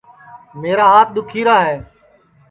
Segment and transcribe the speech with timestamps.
[0.61, 1.75] میرا ہات دُؔکھی راہے